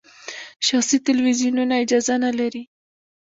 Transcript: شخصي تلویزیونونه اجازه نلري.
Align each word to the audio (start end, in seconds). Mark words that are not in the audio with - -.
شخصي 0.67 0.97
تلویزیونونه 1.07 1.75
اجازه 1.83 2.13
نلري. 2.23 2.63